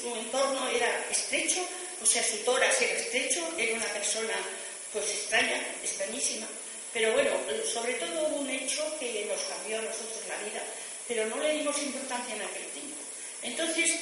su 0.00 0.14
entorno 0.14 0.68
era 0.68 1.06
estrecho, 1.10 1.60
o 2.02 2.06
sea, 2.06 2.22
su 2.22 2.38
tórax 2.38 2.82
era 2.82 2.98
estrecho, 2.98 3.48
era 3.56 3.76
una 3.76 3.86
persona 3.86 4.34
pues 4.92 5.04
extraña, 5.10 5.60
extrañísima. 5.82 6.46
Pero 6.92 7.12
bueno, 7.12 7.30
sobre 7.70 7.94
todo 7.94 8.28
hubo 8.28 8.36
un 8.36 8.50
hecho 8.50 8.82
que 8.98 9.26
nos 9.26 9.40
cambió 9.42 9.78
a 9.78 9.82
nosotros 9.82 10.22
la 10.28 10.36
vida, 10.44 10.62
pero 11.06 11.26
no 11.26 11.38
le 11.38 11.54
dimos 11.54 11.76
importancia 11.82 12.34
en 12.34 12.42
aquel 12.42 12.66
tiempo. 12.68 12.96
Entonces, 13.42 13.92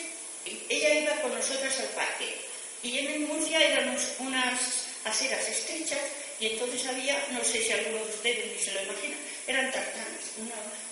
ella 0.68 0.94
iba 0.94 1.22
con 1.22 1.34
nosotras 1.34 1.78
al 1.80 1.88
parque 1.88 2.36
y 2.82 2.98
en 2.98 3.26
Murcia 3.26 3.60
eran 3.60 3.96
unas 4.20 4.60
aceras 5.04 5.48
estrechas 5.48 5.98
y 6.38 6.46
entonces 6.46 6.86
había, 6.86 7.16
no 7.32 7.42
sé 7.42 7.62
si 7.62 7.72
alguno 7.72 8.04
de 8.04 8.10
ustedes 8.10 8.52
ni 8.52 8.58
se 8.62 8.72
lo 8.72 8.82
imagina, 8.82 9.16
eran 9.46 9.72
tartanas, 9.72 10.20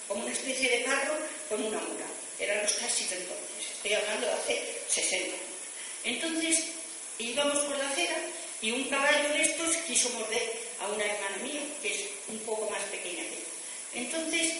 como 0.09 0.23
una 0.23 0.33
especie 0.33 0.71
de 0.71 0.85
carro 0.85 1.15
con 1.49 1.63
una 1.63 1.79
mula. 1.79 2.07
Eran 2.39 2.63
los 2.63 2.77
de 2.77 3.17
entonces, 3.17 3.64
estoy 3.85 4.01
hablando 4.01 4.27
de 4.27 4.33
hace 4.33 4.63
60 4.89 5.25
años. 5.27 5.37
Entonces 6.05 6.65
íbamos 7.19 7.59
por 7.65 7.77
la 7.77 7.91
acera 7.91 8.17
y 8.63 8.71
un 8.71 8.85
caballo 8.85 9.29
de 9.35 9.43
estos 9.43 9.77
quiso 9.87 10.09
morder 10.11 10.43
a 10.81 10.89
una 10.89 11.05
hermana 11.05 11.37
mía, 11.43 11.61
que 11.83 11.93
es 11.93 12.01
un 12.29 12.39
poco 12.41 12.71
más 12.71 12.81
pequeña 12.85 13.23
que 13.25 13.37
yo. 13.37 14.01
Entonces 14.01 14.55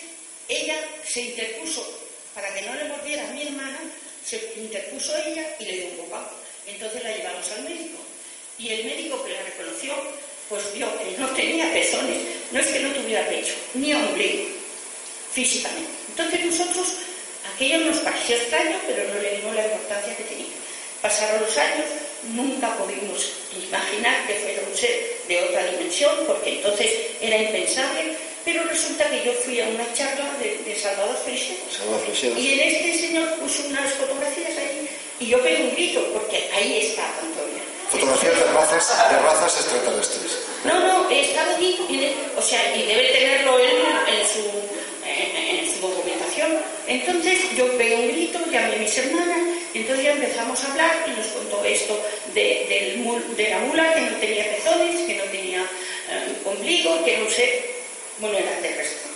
ella 0.49 0.77
se 1.09 1.23
interpuso 1.23 2.01
para 2.35 2.53
que 2.53 2.63
no 2.63 2.75
le 2.75 2.85
mordiera 2.85 3.27
a 3.27 3.33
mi 3.33 3.45
hermana, 3.45 3.81
se 4.27 4.53
interpuso 4.57 5.17
ella 5.17 5.57
y 5.59 5.65
le 5.65 5.73
dio 5.73 5.87
un 5.87 5.97
bocado. 5.97 6.31
Entonces 6.67 7.03
la 7.03 7.17
llevamos 7.17 7.51
al 7.53 7.65
médico. 7.65 7.99
Y 8.59 8.69
el 8.69 8.85
médico 8.85 9.25
que 9.25 9.33
la 9.33 9.43
reconoció, 9.43 9.95
pues 10.51 10.75
vio 10.75 10.87
que 10.99 11.17
no 11.17 11.29
tenía 11.31 11.73
pezones, 11.73 12.19
no 12.53 12.61
es 12.61 12.67
que 12.67 12.81
no 12.81 12.93
tuviera 12.93 13.27
pecho, 13.27 13.55
ni 13.73 13.95
ombligo, 13.95 14.49
físicamente. 15.33 15.91
Entonces 16.11 16.45
nosotros, 16.45 16.89
aquello 17.53 17.79
nos 17.81 17.99
pareció 17.99 18.37
extraño, 18.37 18.79
pero 18.87 19.09
no 19.13 19.21
le 19.21 19.37
dimos 19.37 19.55
la 19.55 19.65
importancia 19.65 20.17
que 20.17 20.25
tenía. 20.25 20.47
Pasaron 21.03 21.43
los 21.43 21.57
años, 21.59 21.87
nunca 22.33 22.75
pudimos 22.77 23.33
imaginar 23.53 24.27
que 24.27 24.35
fuera 24.35 24.63
un 24.69 24.77
ser 24.77 25.19
de 25.29 25.43
otra 25.43 25.65
dimensión, 25.67 26.17
porque 26.27 26.57
entonces 26.57 26.91
era 27.21 27.37
impensable, 27.37 28.17
pero 28.45 28.65
resulta 28.65 29.09
que 29.11 29.25
yo 29.25 29.33
fui 29.33 29.61
a 29.61 29.69
una 29.69 29.93
charla 29.93 30.25
de, 30.39 30.75
Salvador 30.81 31.17
Freixedo. 31.25 32.39
Y 32.39 32.53
en 32.53 32.61
este 32.61 33.07
señor 33.07 33.35
puso 33.37 33.67
unas 33.69 33.93
fotografías 33.95 34.57
ahí, 34.59 34.89
y 35.21 35.27
yo 35.27 35.43
pegué 35.43 35.65
un 35.65 35.73
grito, 35.73 36.05
porque 36.13 36.49
ahí 36.55 36.87
está 36.89 37.05
Antonia. 37.21 37.63
Fotografías 37.91 38.37
de 38.37 38.45
razas, 38.53 39.11
de 39.11 39.19
razas 39.19 39.61
extraterrestres. 39.61 40.39
No, 40.65 40.81
no, 40.81 41.11
estaba 41.11 41.55
allí, 41.55 41.79
o 42.37 42.43
sea, 42.43 42.77
y 42.77 42.83
debe 42.83 43.13
tenerlo 43.13 43.59
él 43.59 43.83
en 44.09 44.27
su. 44.27 44.64
Entonces 46.95 47.41
yo 47.57 47.67
pegué 47.77 47.97
un 47.97 48.09
grito, 48.09 48.39
llamé 48.53 48.77
a 48.77 48.79
mis 48.79 48.97
hermanas, 48.99 49.39
entonces 49.75 50.05
ya 50.05 50.13
empezamos 50.13 50.63
a 50.63 50.71
hablar 50.71 51.05
y 51.09 51.19
nos 51.19 51.27
contó 51.27 51.65
esto 51.65 52.01
de, 52.35 52.95
de 53.37 53.51
la 53.51 53.59
mula 53.59 53.95
que 53.95 54.01
no 54.03 54.17
tenía 54.19 54.45
pezones, 54.55 55.01
que 55.01 55.15
no 55.17 55.25
tenía 55.25 55.63
eh, 55.63 56.33
ombligo, 56.45 57.05
que 57.05 57.19
no 57.19 57.29
sé, 57.29 57.65
bueno, 58.21 58.39
era 58.39 58.61
terrestre. 58.61 59.11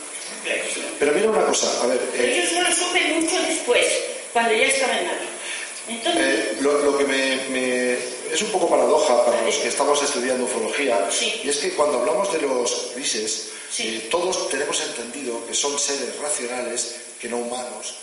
Pero 0.99 1.12
mira 1.12 1.31
una 1.31 1.47
cosa, 1.47 1.84
a 1.84 1.87
ver. 1.87 2.01
Pero 2.17 2.34
yo 2.34 2.47
solo 2.51 2.75
supe 2.75 3.01
mucho 3.15 3.41
después, 3.43 3.87
cuando 4.33 4.55
ya 4.55 4.67
estaba 4.67 4.99
en 4.99 5.06
Madrid. 5.06 5.29
Entonces, 5.89 6.25
eh, 6.25 6.56
lo, 6.61 6.99
que 6.99 7.05
me, 7.05 7.97
es 8.39 8.44
un 8.44 8.53
poco 8.53 8.70
paradoja 8.70 9.25
para 9.25 9.42
los 9.42 9.56
que 9.56 9.67
estamos 9.67 10.00
estudiando 10.00 10.44
ufología, 10.44 11.08
y 11.42 11.48
es 11.48 11.56
que 11.56 11.72
cuando 11.72 11.98
hablamos 11.98 12.33
de 12.33 12.41
los 12.42 12.92
grises, 12.94 13.48
eh, 13.81 14.06
todos 14.08 14.48
tenemos 14.48 14.81
entendido 14.81 15.44
que 15.44 15.55
son 15.55 15.77
seres 15.77 16.17
racionales 16.20 17.00
que 17.20 17.28
no 17.28 17.39
humanos. 17.39 17.97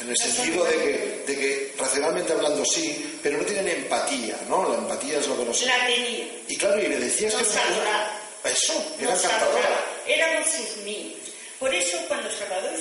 En 0.00 0.08
el 0.08 0.16
sentido 0.16 0.64
de 0.64 0.72
que, 0.72 1.24
de 1.26 1.38
que, 1.38 1.74
racionalmente 1.76 2.32
hablando 2.32 2.64
sí, 2.64 3.18
pero 3.22 3.36
no 3.36 3.44
tienen 3.44 3.68
empatía, 3.68 4.40
¿no? 4.48 4.66
La 4.66 4.78
empatía 4.78 5.18
es 5.18 5.28
lo 5.28 5.36
que 5.36 5.44
nos... 5.44 5.62
La 5.66 5.86
tenía. 5.86 6.26
Y 6.48 6.56
claro, 6.56 6.82
y 6.82 6.86
le 6.86 6.96
decías 6.98 7.34
que... 7.34 7.42
Eso, 7.42 8.94
era 8.98 9.14
encantadora. 9.14 9.84
Éramos 10.06 10.48
sus 10.48 10.84
niños. 10.84 11.20
Por 11.60 11.72
eso, 11.72 11.98
cuando 12.08 12.30
Salvador 12.30 12.72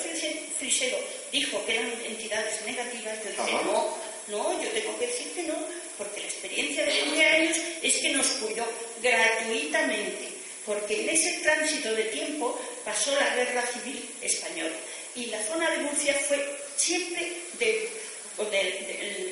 Frisero 0.57 0.97
dijo 1.31 1.63
que 1.65 1.75
eran 1.75 1.91
entidades 2.05 2.65
negativas, 2.65 3.15
yo 3.23 3.43
dije, 3.43 3.65
no, 3.65 4.10
no, 4.31 4.61
yo 4.61 4.69
tengo 4.69 4.97
que 4.97 5.07
decir 5.07 5.31
que 5.33 5.43
no, 5.43 5.55
porque 5.97 6.21
la 6.21 6.27
experiencia 6.27 6.85
de 6.85 6.93
20 6.93 7.25
años 7.25 7.57
es 7.81 7.93
que 7.97 8.09
nos 8.09 8.27
cuidó 8.27 8.65
gratuitamente, 9.01 10.29
porque 10.65 11.03
en 11.03 11.09
ese 11.09 11.33
tránsito 11.43 11.93
de 11.93 12.03
tiempo 12.05 12.59
pasó 12.83 13.13
la 13.15 13.35
guerra 13.35 13.63
civil 13.67 14.09
española 14.21 14.75
y 15.15 15.25
la 15.25 15.43
zona 15.43 15.69
de 15.71 15.77
Murcia 15.77 16.13
fue 16.27 16.57
siempre 16.77 17.33
de, 17.59 17.89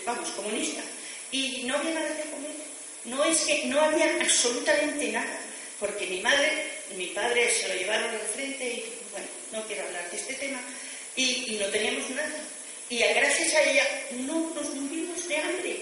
vamos, 0.05 0.29
comunista 0.31 0.81
y 1.31 1.63
no 1.65 1.75
había 1.75 1.93
nada 1.93 2.15
que 2.15 2.29
comer. 2.29 2.51
No 3.05 3.23
es 3.23 3.39
que 3.39 3.65
no 3.65 3.79
había 3.79 4.17
absolutamente 4.19 5.11
nada, 5.11 5.39
porque 5.79 6.05
mi 6.07 6.19
madre, 6.19 6.51
mi 6.97 7.07
padre 7.07 7.49
se 7.49 7.69
lo 7.69 7.75
llevaron 7.75 8.09
al 8.09 8.19
frente 8.19 8.65
y 8.65 8.93
bueno, 9.11 9.27
no 9.53 9.65
quiero 9.65 9.85
hablar 9.85 10.11
de 10.11 10.17
este 10.17 10.33
tema 10.33 10.59
y, 11.15 11.57
no 11.59 11.65
teníamos 11.67 12.09
nada. 12.11 12.43
Y 12.89 12.97
gracias 12.97 13.53
a 13.53 13.63
ella 13.63 13.87
no 14.11 14.51
nos 14.55 14.69
murimos 14.73 15.27
de 15.27 15.37
hambre, 15.37 15.79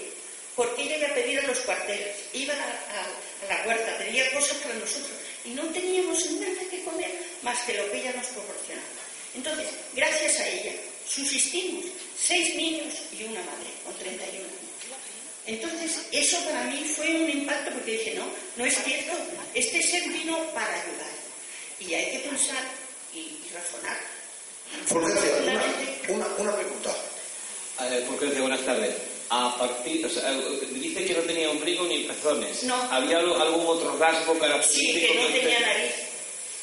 porque 0.54 0.82
ella 0.82 0.98
iba 0.98 1.08
a 1.08 1.14
pedir 1.14 1.38
a 1.38 1.46
los 1.46 1.58
cuarteles, 1.60 2.16
iba 2.34 2.54
a, 2.54 3.48
la 3.48 3.66
huerta, 3.66 3.96
pedía 3.98 4.30
cosas 4.32 4.58
para 4.58 4.74
nosotros 4.74 5.16
y 5.44 5.50
no 5.50 5.62
teníamos 5.68 6.30
nada 6.32 6.60
que 6.70 6.82
comer 6.82 7.10
más 7.42 7.58
que 7.60 7.74
lo 7.74 7.90
que 7.90 7.98
ella 8.00 8.12
nos 8.12 8.26
proporcionaba. 8.26 8.86
Entonces, 9.34 9.66
gracias 9.94 10.40
a 10.40 10.48
ella, 10.48 10.72
subsistimos 11.06 11.84
seis 12.20 12.54
niños 12.56 12.92
y 13.12 13.24
una 13.24 13.40
madre, 13.40 13.70
con 13.84 13.94
31 13.96 14.44
años. 14.44 14.68
Entonces, 15.48 16.06
eso 16.12 16.38
para 16.44 16.64
mí 16.64 16.84
fue 16.84 17.08
un 17.22 17.30
impacto 17.30 17.70
porque 17.72 17.92
dije, 17.92 18.14
no, 18.16 18.26
no 18.56 18.66
es 18.66 18.76
cierto, 18.84 19.12
este 19.54 19.82
ser 19.82 20.06
vino 20.10 20.36
para 20.52 20.74
ayudar. 20.74 21.10
Y 21.80 21.94
hay 21.94 22.10
que 22.12 22.28
pensar 22.28 22.62
y, 23.14 23.38
razonar. 23.54 23.96
Fulgencio, 24.86 25.30
una, 26.08 26.26
una, 26.38 26.56
pregunta. 26.56 26.94
Fulgencio, 28.06 28.40
buenas 28.42 28.64
tardes. 28.64 28.94
A 29.30 29.54
partir, 29.58 30.04
o 30.06 30.08
sea, 30.08 30.30
dice 30.32 31.04
que 31.04 31.14
no 31.14 31.20
tenía 31.20 31.50
ombligo 31.50 31.84
ni 31.84 32.04
pezones. 32.04 32.62
No. 32.62 32.74
¿Había 32.90 33.18
algún 33.18 33.66
otro 33.66 33.96
rasgo 33.98 34.38
característico? 34.38 34.98
Sí, 34.98 35.06
que 35.06 35.14
no 35.14 35.26
tenía 35.28 35.60
nariz. 35.60 35.92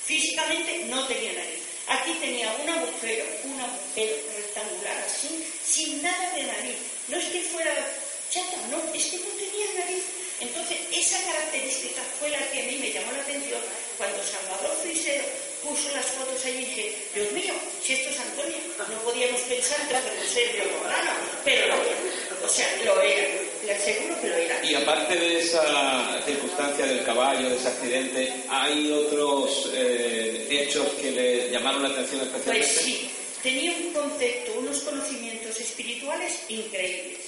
Físicamente 0.05 0.85
no 0.85 1.05
tenía 1.05 1.33
nariz. 1.33 1.61
Aquí 1.87 2.13
tenía 2.19 2.55
un 2.63 2.69
agujero, 2.69 3.25
un 3.43 3.59
agujero 3.61 4.15
rectangular 4.35 4.97
así, 5.05 5.45
sin 5.63 6.01
nada 6.01 6.33
de 6.33 6.43
nariz. 6.43 6.77
No 7.07 7.17
es 7.17 7.25
que 7.25 7.41
fuera 7.41 7.71
chata, 8.31 8.57
no, 8.71 8.77
es 8.93 9.05
que 9.05 9.17
no 9.17 9.29
tenía 9.37 9.85
nariz. 9.85 10.03
Entonces, 10.41 10.77
esa 10.91 11.21
característica 11.23 12.01
fue 12.19 12.29
la 12.29 12.39
que 12.49 12.61
a 12.61 12.65
mí 12.65 12.77
me 12.77 12.91
llamó 12.91 13.11
la 13.11 13.21
atención 13.21 13.61
cuando 13.97 14.17
Salvador 14.23 14.75
Frisero 14.81 15.23
puso 15.63 15.89
las 15.93 16.05
fotos 16.05 16.43
ahí 16.45 16.53
y 16.53 16.65
dije, 16.65 16.95
Dios 17.13 17.31
mío, 17.31 17.53
pensar 19.47 19.87
que 19.87 19.95
un 19.95 20.27
ser 20.27 20.51
biologano, 20.53 21.11
pero 21.43 21.67
lo 21.67 21.83
era. 21.83 21.97
O 22.43 22.47
sea, 22.47 22.67
lo 22.83 23.01
era, 23.01 23.27
le 23.65 23.73
aseguro 23.73 24.21
que 24.21 24.27
lo 24.27 24.35
era. 24.35 24.63
Y 24.63 24.75
aparte 24.75 25.15
de 25.15 25.39
esa 25.39 26.21
circunstancia 26.25 26.85
del 26.85 27.03
caballo, 27.03 27.49
de 27.49 27.55
ese 27.55 27.67
accidente, 27.67 28.33
¿hay 28.49 28.91
otros 28.91 29.69
eh, 29.73 30.47
hechos 30.49 30.87
que 31.01 31.11
le 31.11 31.49
llamaron 31.49 31.83
la 31.83 31.89
atención 31.89 32.21
especialmente? 32.21 32.67
Pues 32.67 32.81
sí, 32.81 33.11
tenía 33.41 33.71
un 33.71 33.93
concepto, 33.93 34.59
unos 34.59 34.79
conocimientos 34.81 35.59
espirituales 35.59 36.43
increíbles. 36.49 37.19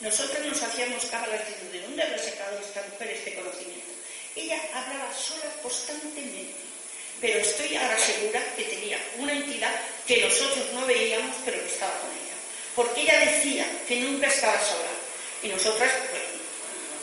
Nosotros 0.00 0.46
nos 0.46 0.62
hacíamos 0.62 1.04
cábalas 1.06 1.42
de 1.72 1.80
dónde 1.80 2.02
habrá 2.02 2.18
sacado 2.18 2.58
esta 2.58 2.82
mujer 2.90 3.10
este 3.10 3.34
conocimiento. 3.34 3.90
Ella 4.34 4.60
hablaba 4.72 5.12
sola 5.12 5.52
constantemente, 5.62 6.54
pero 7.20 7.38
estoy 7.38 7.76
ahora 7.76 7.98
segura 7.98 8.40
que 8.56 8.64
tenía 8.64 8.98
una 9.18 9.32
entidad 9.32 9.74
que 10.06 10.24
nosotros 10.24 10.66
no 10.72 10.86
veíamos, 10.86 11.36
pero 11.44 11.60
que 11.60 11.68
estaba 11.68 11.92
con 12.00 12.10
ella. 12.10 12.36
Porque 12.74 13.02
ella 13.02 13.20
decía 13.20 13.66
que 13.86 14.00
nunca 14.00 14.28
estaba 14.28 14.58
sola. 14.60 14.90
Y 15.42 15.48
nosotras, 15.48 15.90
bueno, 16.10 16.24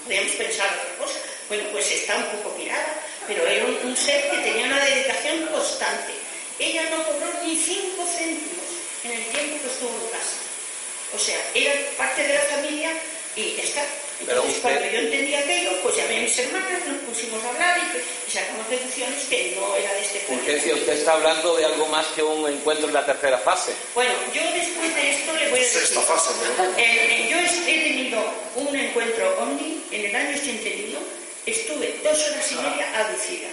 podíamos 0.05 0.31
pensar 0.33 0.67
otra 0.67 1.05
cosa. 1.05 1.19
Bueno, 1.47 1.63
pues 1.71 1.91
está 1.91 2.17
un 2.17 2.25
poco 2.37 2.55
pirada, 2.55 2.93
pero 3.27 3.45
era 3.45 3.65
un, 3.65 3.95
ser 3.95 4.29
que 4.29 4.37
tenía 4.37 4.65
una 4.65 4.83
dedicación 4.83 5.45
constante. 5.47 6.13
Ella 6.59 6.83
no 6.89 7.03
cobró 7.03 7.27
ni 7.43 7.55
cinco 7.55 8.05
céntimos 8.05 8.65
en 9.03 9.11
el 9.11 9.23
tiempo 9.25 9.61
que 9.61 9.67
estuvo 9.67 9.89
en 9.89 10.11
casa. 10.11 10.37
O 11.15 11.19
sea, 11.19 11.37
era 11.53 11.73
parte 11.95 12.23
de 12.23 12.33
la 12.33 12.41
familia 12.41 12.91
y 13.37 13.55
ya 13.55 13.63
está. 13.63 13.85
Entonces, 14.19 14.57
cuando 14.63 14.81
yo 14.81 14.97
entendí 14.97 15.35
aquello, 15.35 15.69
pues 15.83 15.95
llamé 15.95 16.17
a 16.17 16.21
mis 16.21 16.39
hermanas, 16.39 16.85
nos 16.87 16.97
pusimos 17.03 17.43
a 17.43 17.49
hablar 17.49 17.77
y, 17.77 18.31
sacamos 18.31 18.67
deducciones 18.67 19.23
que 19.29 19.53
no 19.55 19.75
era 19.75 19.93
de 19.93 20.01
este 20.01 20.19
punto. 20.21 20.43
Porque 20.43 20.59
si 20.59 20.73
usted 20.73 20.93
está 20.93 21.13
hablando 21.13 21.55
de 21.55 21.65
algo 21.65 21.85
más 21.87 22.07
que 22.07 22.23
un 22.23 22.51
encuentro 22.51 22.87
en 22.87 22.95
la 22.95 23.05
tercera 23.05 23.37
fase. 23.37 23.73
Bueno, 23.93 24.11
yo 24.33 24.41
después 24.53 24.95
de 24.95 25.11
esto 25.11 25.33
le 25.33 25.49
voy 25.49 25.59
a 25.59 25.61
decir... 25.61 25.81
Sexta 25.81 26.01
fase, 26.01 26.31
eh, 26.77 26.81
eh, 26.81 27.27
yo 27.29 27.37
he 27.37 27.79
tenido 27.83 28.19
un 28.55 28.75
encuentro 28.75 29.37
OVNI 29.39 29.83
en 29.91 30.05
el 30.07 30.15
año 30.15 30.37
81, 30.37 30.99
estuve 31.45 31.99
dos 32.03 32.19
horas 32.19 32.51
y 32.51 32.55
media 32.55 32.99
aducida. 32.99 33.49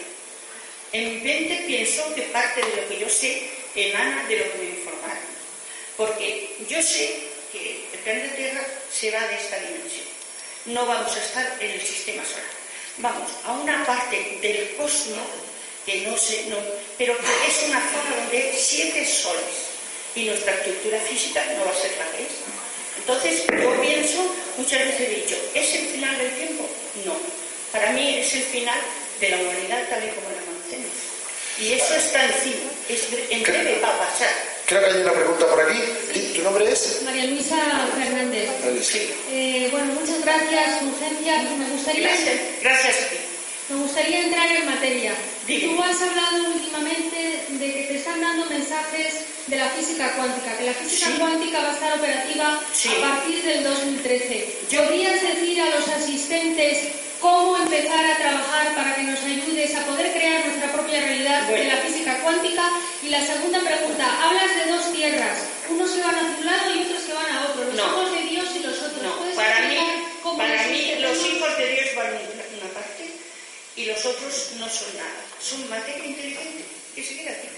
En 0.92 1.14
mi 1.14 1.20
mente 1.20 1.64
pienso 1.66 2.02
que 2.14 2.22
parte 2.22 2.62
de 2.62 2.82
lo 2.82 2.88
que 2.88 2.98
yo 2.98 3.08
sé 3.08 3.50
emana 3.74 4.26
de 4.28 4.38
lo 4.38 4.52
que 4.52 4.58
me 4.58 4.64
informaron. 4.64 5.34
Porque 5.96 6.56
yo 6.68 6.80
sé 6.82 7.34
que 7.52 7.84
planeta 8.04 8.36
Tierra 8.36 8.60
se 8.92 9.10
va 9.10 9.26
de 9.26 9.34
esta 9.34 9.58
dimensión. 9.58 10.06
No 10.66 10.86
vamos 10.86 11.14
a 11.16 11.18
estar 11.18 11.56
en 11.60 11.70
el 11.70 11.80
sistema 11.80 12.22
solar. 12.24 12.44
Vamos 12.98 13.30
a 13.44 13.52
una 13.52 13.84
parte 13.84 14.38
del 14.40 14.76
cosmos 14.76 15.26
que 15.84 16.02
no 16.02 16.16
sé, 16.16 16.46
no, 16.48 16.56
pero 16.96 17.16
que 17.18 17.32
es 17.48 17.68
una 17.68 17.80
zona 17.80 18.16
donde 18.16 18.38
hay 18.38 18.56
siete 18.58 19.04
soles 19.04 19.74
y 20.14 20.24
nuestra 20.24 20.54
estructura 20.54 20.98
física 21.00 21.44
no 21.58 21.64
va 21.64 21.72
a 21.72 21.74
ser 21.74 21.92
la 21.98 22.10
que 22.16 22.22
es. 22.22 22.32
Entonces, 22.98 23.44
yo 23.46 23.80
pienso, 23.82 24.34
muchas 24.56 24.78
veces 24.78 25.00
he 25.00 25.14
dicho, 25.20 25.36
¿es 25.54 25.74
el 25.74 25.86
final 25.88 26.16
del 26.16 26.30
tiempo? 26.36 26.68
No. 27.04 27.16
Para 27.72 27.90
mí 27.92 28.18
es 28.18 28.32
el 28.34 28.44
final 28.44 28.78
de 29.20 29.28
la 29.28 29.36
humanidad 29.38 29.88
tal 29.90 30.04
y 30.04 30.08
como 30.08 30.30
la 30.30 30.40
conocemos. 30.40 30.92
Y 31.58 31.72
eso 31.72 31.94
está 31.94 32.24
encima, 32.24 32.70
es, 32.88 33.02
en 33.30 33.42
breve 33.42 33.80
va 33.80 33.88
a 33.88 33.98
pasar. 33.98 34.53
Creo 34.66 34.80
que 34.80 34.86
hay 34.86 35.02
una 35.02 35.12
pregunta 35.12 35.46
por 35.46 35.60
aquí. 35.60 35.78
¿Tu 36.34 36.42
nombre 36.42 36.70
es? 36.70 37.02
María 37.04 37.26
Luisa 37.26 37.56
Fernández. 37.96 38.48
Eh, 39.30 39.68
bueno, 39.70 39.92
muchas 39.92 40.22
gracias, 40.22 40.82
Urgencia. 40.82 41.42
Me 41.58 41.70
gustaría... 41.70 42.08
Gracias, 42.08 42.40
gracias 42.62 42.96
a 42.96 43.08
ti. 43.10 43.16
Me 43.68 43.76
gustaría 43.76 44.24
entrar 44.24 44.50
en 44.56 44.66
materia. 44.66 45.14
Tú 45.46 45.82
has 45.82 46.00
hablado 46.00 46.52
últimamente 46.54 47.44
de 47.48 47.72
que 47.72 47.82
te 47.88 47.96
están 47.96 48.20
dando 48.20 48.46
mensajes 48.46 49.14
de 49.46 49.56
la 49.56 49.68
física 49.68 50.12
cuántica, 50.16 50.56
que 50.56 50.64
la 50.64 50.72
física 50.72 51.10
cuántica 51.18 51.60
va 51.60 51.70
a 51.70 51.74
estar 51.74 51.98
operativa 51.98 52.58
a 52.58 53.00
partir 53.00 53.42
del 53.42 53.64
2013. 53.64 54.58
¿Podrías 54.76 55.20
decir 55.20 55.60
a 55.60 55.76
los 55.76 55.88
asistentes 55.88 56.78
cómo 57.24 57.56
empezar 57.56 58.04
a 58.04 58.18
trabajar 58.18 58.74
para 58.74 58.94
que 58.96 59.02
nos 59.04 59.18
ayudes 59.24 59.74
a 59.74 59.86
poder 59.86 60.12
crear 60.12 60.44
nuestra 60.44 60.70
propia 60.70 61.00
realidad 61.00 61.48
de 61.48 61.64
la 61.64 61.78
física 61.78 62.20
cuántica? 62.20 62.68
Y 63.02 63.08
la 63.08 63.24
segunda 63.24 63.60
pregunta, 63.60 64.04
hablas 64.22 64.54
de 64.54 64.70
dos 64.70 64.92
tierras, 64.92 65.38
unos 65.70 65.90
que 65.90 66.02
van 66.02 66.16
a 66.16 66.20
un 66.20 66.44
lado 66.44 66.76
y 66.76 66.82
otros 66.82 67.02
que 67.04 67.14
van 67.14 67.30
a 67.32 67.48
otro, 67.48 67.64
los 67.64 67.74
hijos 67.74 68.12
de 68.12 68.22
Dios 68.28 68.44
y 68.56 68.58
los 68.58 68.76
otros. 68.76 69.02
No, 69.02 69.34
para 69.34 69.68
mí, 69.68 69.78
para 70.36 70.66
mí 70.68 70.96
los 71.00 71.16
hijos 71.26 71.56
de 71.56 71.66
Dios 71.72 71.88
van 71.96 72.08
a 72.08 72.10
una 72.10 72.70
parte 72.74 73.08
y 73.76 73.84
los 73.86 74.04
otros 74.04 74.50
no 74.60 74.68
son 74.68 74.94
nada, 74.94 75.24
son 75.40 75.66
materia 75.70 76.04
inteligente. 76.04 76.62
Que 76.94 77.02
se 77.02 77.16
queda 77.16 77.32
aquí, 77.32 77.48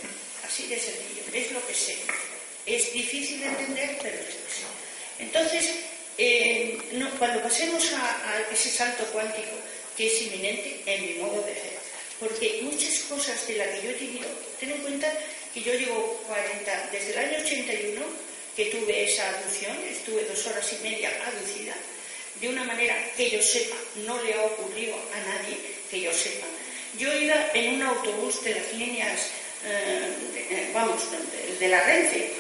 así 0.47 0.69
de 0.69 0.79
sencillo, 0.79 1.25
es 1.33 1.51
lo 1.51 1.67
que 1.67 1.75
sé. 1.75 1.99
Es 2.67 2.93
difícil 2.93 3.41
de 3.41 3.47
entender, 3.49 3.99
pero 4.01 4.17
es 4.17 4.31
sé. 4.31 4.65
Entonces, 5.19 5.71
cuando 7.19 7.43
pasemos 7.43 7.93
a, 7.93 8.53
ese 8.53 8.71
salto 8.71 9.05
cuántico 9.07 9.57
que 9.97 10.07
es 10.07 10.23
inminente 10.23 10.83
en 10.87 11.07
mi 11.07 11.15
modo 11.15 11.43
de 11.43 11.53
ver, 11.53 11.79
porque 12.21 12.61
muchas 12.63 13.01
cosas 13.09 13.47
de 13.47 13.57
las 13.57 13.69
que 13.69 13.83
yo 13.83 13.91
he 13.91 13.95
vivido, 13.95 14.29
ten 14.61 14.71
en 14.71 14.79
cuenta 14.79 15.13
que 15.53 15.63
yo 15.63 15.73
llevo 15.75 16.23
40, 16.27 16.89
desde 16.93 17.13
el 17.13 17.19
año 17.19 17.39
81 17.45 18.03
que 18.55 18.67
tuve 18.67 19.05
esa 19.05 19.29
aducción, 19.29 19.77
estuve 19.89 20.25
dos 20.25 20.47
horas 20.47 20.67
y 20.73 20.83
media 20.83 21.11
aducida, 21.27 21.75
de 22.41 22.49
una 22.49 22.65
manera 22.65 22.95
que 23.17 23.31
yo 23.31 23.41
sepa, 23.43 23.77
no 24.07 24.23
le 24.23 24.35
ha 24.35 24.43
ocurrido 24.43 24.95
a 24.95 25.19
nadie 25.21 25.57
que 25.91 26.01
yo 26.01 26.12
sepa. 26.12 26.47
Yo 26.99 27.12
iba 27.12 27.35
en 27.53 27.75
un 27.75 27.83
autobús 27.83 28.43
de 28.45 28.55
las 28.55 28.73
líneas, 28.73 29.21
eh, 29.65 30.71
vamos, 30.73 31.03
de 31.59 31.69
la 31.69 31.83
Renfe, 31.85 32.31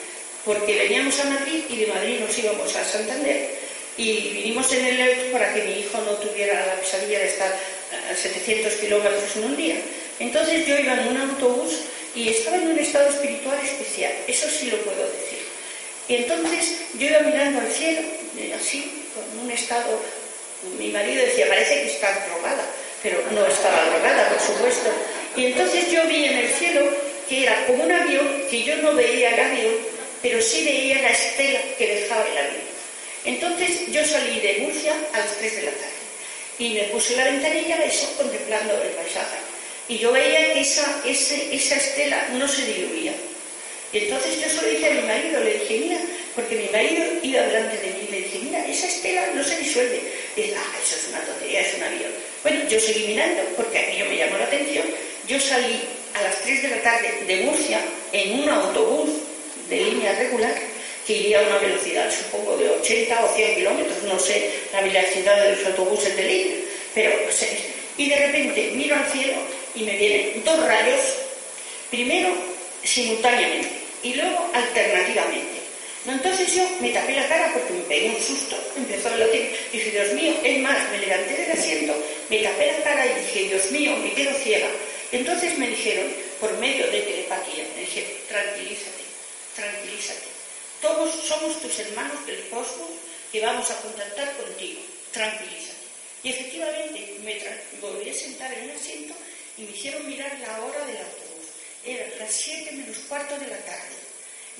porque 0.44 0.74
veníamos 0.74 1.18
a 1.20 1.24
Madrid 1.24 1.64
y 1.68 1.76
de 1.76 1.86
Madrid 1.88 2.20
nos 2.20 2.38
íbamos 2.38 2.74
a 2.76 2.84
Santander 2.84 3.65
y 3.96 4.30
vinimos 4.30 4.70
en 4.72 4.84
el 4.84 5.00
auto 5.00 5.32
para 5.32 5.54
que 5.54 5.62
mi 5.62 5.80
hijo 5.80 5.98
no 5.98 6.12
tuviera 6.12 6.66
la 6.66 6.74
pesadilla 6.74 7.18
de 7.18 7.28
estar 7.28 7.52
a 8.10 8.14
700 8.14 8.72
kilómetros 8.74 9.36
en 9.36 9.44
un 9.44 9.56
día. 9.56 9.76
Entonces 10.18 10.66
yo 10.66 10.78
iba 10.78 10.94
en 10.94 11.08
un 11.08 11.16
autobús 11.16 11.80
y 12.14 12.28
estaba 12.28 12.56
en 12.56 12.68
un 12.68 12.78
estado 12.78 13.08
espiritual 13.10 13.58
especial, 13.62 14.12
eso 14.26 14.48
sí 14.48 14.70
lo 14.70 14.78
puedo 14.78 15.02
decir. 15.02 15.38
Y 16.08 16.16
entonces 16.16 16.76
yo 16.98 17.06
iba 17.06 17.20
mirando 17.20 17.60
al 17.60 17.70
cielo, 17.70 18.00
eh, 18.38 18.54
así, 18.58 19.06
con 19.14 19.44
un 19.44 19.50
estado, 19.50 20.00
mi 20.78 20.88
marido 20.88 21.24
decía, 21.24 21.48
parece 21.48 21.82
que 21.82 21.92
está 21.92 22.26
drogada, 22.28 22.64
pero 23.02 23.22
no 23.32 23.46
estaba 23.46 23.84
drogada, 23.90 24.28
por 24.30 24.40
supuesto. 24.40 24.90
Y 25.36 25.46
entonces 25.46 25.90
yo 25.90 26.06
vi 26.06 26.24
en 26.24 26.38
el 26.38 26.48
cielo 26.48 26.88
que 27.28 27.42
era 27.42 27.66
como 27.66 27.84
un 27.84 27.92
avión, 27.92 28.44
que 28.50 28.62
yo 28.62 28.76
no 28.76 28.94
veía 28.94 29.30
el 29.30 29.40
avión, 29.40 29.74
pero 30.22 30.40
sí 30.40 30.64
veía 30.64 31.02
la 31.02 31.10
estela 31.10 31.60
que 31.76 31.86
dejaba 31.86 32.24
el 32.24 32.38
avión. 32.38 32.65
Entonces 33.26 33.90
yo 33.90 34.04
salí 34.04 34.38
de 34.38 34.58
Murcia 34.60 34.94
a 35.12 35.18
las 35.18 35.36
3 35.36 35.56
de 35.56 35.62
la 35.62 35.72
tarde 35.72 35.96
y 36.60 36.70
me 36.70 36.82
puse 36.84 37.16
la 37.16 37.24
ventanilla 37.24 37.84
eso 37.84 38.14
contemplando 38.16 38.80
el 38.80 38.90
paisaje. 38.90 39.36
Y 39.88 39.98
yo 39.98 40.12
veía 40.12 40.52
que 40.52 40.60
esa, 40.60 41.02
esa 41.04 41.76
estela 41.76 42.28
no 42.34 42.46
se 42.48 42.64
diluía. 42.64 43.12
Y 43.92 43.98
entonces 43.98 44.40
yo 44.40 44.48
solo 44.48 44.68
dije 44.68 44.86
a 44.86 44.94
mi 44.94 45.02
marido, 45.02 45.42
le 45.42 45.58
dije, 45.58 45.78
mira, 45.78 45.98
porque 46.34 46.56
mi 46.56 46.68
marido 46.68 47.04
iba 47.22 47.42
delante 47.42 47.78
de 47.78 47.86
mí 47.94 48.06
y 48.08 48.10
le 48.10 48.20
dije, 48.22 48.38
mira, 48.42 48.66
esa 48.66 48.86
estela 48.86 49.26
no 49.34 49.42
se 49.42 49.56
disuelve. 49.58 50.00
Y 50.36 50.42
dice, 50.42 50.56
ah, 50.56 50.76
eso 50.82 50.96
es 50.96 51.08
una 51.08 51.20
tontería, 51.20 51.60
es 51.60 51.74
un 51.74 51.82
avión. 51.82 52.10
Bueno, 52.42 52.68
yo 52.68 52.80
seguí 52.80 53.06
mirando 53.08 53.42
porque 53.56 53.78
aquello 53.78 54.06
me 54.06 54.16
llamó 54.16 54.38
la 54.38 54.44
atención. 54.44 54.86
Yo 55.28 55.40
salí 55.40 55.80
a 56.14 56.22
las 56.22 56.40
3 56.42 56.62
de 56.62 56.68
la 56.68 56.82
tarde 56.82 57.24
de 57.26 57.36
Murcia 57.42 57.80
en 58.12 58.40
un 58.40 58.48
autobús 58.48 59.10
de 59.68 59.76
línea 59.76 60.12
regular 60.14 60.54
que 61.06 61.12
iría 61.12 61.38
a 61.38 61.46
una 61.46 61.58
velocidad, 61.58 62.10
supongo, 62.10 62.56
de 62.56 62.68
80 62.68 63.24
o 63.24 63.34
100 63.34 63.54
kilómetros, 63.54 64.02
no 64.02 64.18
sé 64.18 64.50
la 64.72 64.80
velocidad 64.80 65.40
de 65.40 65.56
los 65.56 65.66
autobuses 65.66 66.16
de 66.16 66.24
línea, 66.24 66.56
pero 66.94 67.30
sé. 67.30 67.56
Y 67.96 68.08
de 68.08 68.26
repente 68.26 68.72
miro 68.74 68.96
al 68.96 69.06
cielo 69.06 69.34
y 69.76 69.84
me 69.84 69.96
vienen 69.96 70.42
dos 70.44 70.66
rayos, 70.66 71.00
primero 71.90 72.30
simultáneamente 72.82 73.68
y 74.02 74.14
luego 74.14 74.50
alternativamente. 74.52 75.56
Entonces 76.06 76.54
yo 76.54 76.68
me 76.80 76.90
tapé 76.90 77.14
la 77.14 77.28
cara 77.28 77.52
porque 77.52 77.72
me 77.72 77.82
pegué 77.82 78.10
un 78.10 78.22
susto, 78.22 78.56
empezó 78.76 79.08
a 79.08 79.16
latir, 79.16 79.50
dije, 79.72 79.90
Dios 79.90 80.12
mío, 80.12 80.34
es 80.42 80.58
más, 80.60 80.90
me 80.90 80.98
levanté 80.98 81.34
del 81.34 81.52
asiento, 81.52 81.94
me 82.28 82.38
tapé 82.38 82.72
la 82.72 82.84
cara 82.84 83.06
y 83.06 83.20
dije, 83.20 83.54
Dios 83.54 83.70
mío, 83.70 83.96
me 83.96 84.12
quedo 84.12 84.32
ciega. 84.38 84.68
Entonces 85.12 85.56
me 85.58 85.68
dijeron, 85.68 86.06
por 86.40 86.52
medio 86.58 86.86
de 86.90 87.00
telepatía, 87.00 87.64
me 87.74 87.80
dijeron, 87.80 88.10
tranquilízate, 88.28 89.02
tranquilízate 89.56 90.35
todos 90.86 91.14
somos 91.26 91.60
tus 91.60 91.78
hermanos 91.80 92.24
del 92.26 92.48
cosmos 92.48 92.90
que 93.32 93.40
vamos 93.40 93.68
a 93.70 93.80
contactar 93.80 94.36
contigo. 94.36 94.80
Tranquilízate. 95.12 95.74
Y 96.22 96.30
efectivamente 96.30 97.16
me 97.24 97.34
volví 97.80 98.08
a 98.08 98.14
sentar 98.14 98.52
en 98.54 98.70
un 98.70 98.76
asiento 98.76 99.14
y 99.58 99.62
me 99.62 99.70
hicieron 99.72 100.06
mirar 100.06 100.38
la 100.40 100.64
hora 100.64 100.84
del 100.86 100.98
autobús. 100.98 101.46
Eran 101.84 102.10
las 102.18 102.32
7 102.32 102.72
menos 102.72 102.98
cuarto 103.08 103.36
de 103.38 103.48
la 103.48 103.58
tarde. 103.58 103.96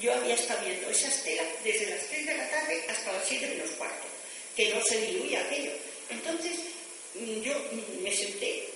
Yo 0.00 0.12
había 0.14 0.34
estado 0.34 0.64
viendo 0.64 0.90
esa 0.90 1.08
estela 1.08 1.42
desde 1.62 1.90
las 1.90 2.06
3 2.06 2.26
de 2.26 2.36
la 2.36 2.50
tarde 2.50 2.84
hasta 2.88 3.12
las 3.12 3.26
7 3.26 3.46
menos 3.46 3.70
cuarto, 3.78 4.06
que 4.56 4.74
no 4.74 4.82
se 4.82 5.00
diluía 5.00 5.40
aquello. 5.40 5.72
Entonces 6.10 6.58
mm, 7.14 7.40
yo 7.40 7.54
me 8.02 8.12
senté 8.12 8.68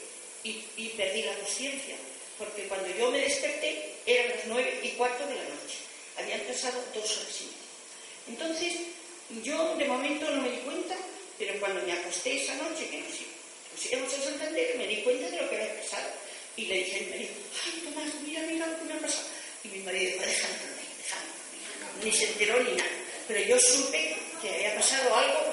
y, 0.45 0.65
y 0.77 0.89
perdí 0.97 1.23
la 1.23 1.35
conciencia, 1.35 1.97
porque 2.39 2.69
cuando 2.69 2.89
yo 2.97 3.11
me 3.11 3.19
desperté 3.19 3.95
eran 4.07 4.31
las 4.37 4.47
9 4.47 4.81
y 4.85 4.89
cuarto 4.91 5.27
de 5.27 5.35
la 5.35 5.43
noche. 5.43 5.90
Habían 6.21 6.41
pasado 6.41 6.85
dos 6.95 7.17
horas 7.17 7.41
y 7.41 7.45
media. 7.45 7.61
Entonces, 8.29 8.73
yo 9.43 9.77
de 9.77 9.85
momento 9.87 10.31
no 10.31 10.43
me 10.43 10.51
di 10.51 10.59
cuenta, 10.59 10.97
pero 11.39 11.59
cuando 11.61 11.83
me 11.83 11.93
acosté 11.93 12.43
esa 12.43 12.55
noche, 12.57 12.89
que 12.91 13.01
nos, 13.01 13.91
íbamos 13.91 14.13
a 14.13 14.23
Santander, 14.23 14.77
me 14.77 14.87
di 14.87 15.03
cuenta 15.03 15.31
de 15.31 15.43
lo 15.43 15.49
que 15.49 15.57
había 15.57 15.81
pasado. 15.81 16.09
Y 16.57 16.67
le 16.67 16.75
dije 16.77 16.97
a 16.97 17.03
mi 17.03 17.11
marido, 17.11 17.31
ay 17.65 17.83
Tomás, 17.85 18.15
mira, 18.27 18.43
mira 18.43 18.67
lo 18.67 18.79
que 18.79 18.85
me 18.85 18.95
ha 18.95 18.99
pasado. 18.99 19.27
Y 19.65 19.69
mi 19.69 19.79
marido 19.81 20.13
dijo, 20.13 20.25
déjame 20.27 20.55
dormir, 20.55 20.89
déjame. 20.99 22.05
Ni 22.05 22.13
se 22.13 22.25
enteró 22.27 22.63
ni 22.63 22.73
nada. 22.73 22.91
Pero 23.29 23.41
yo 23.47 23.59
supe 23.59 24.17
que 24.43 24.51
había 24.51 24.75
pasado 24.75 25.15
algo 25.15 25.51